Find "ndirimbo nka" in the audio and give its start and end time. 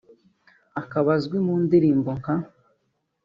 1.63-2.35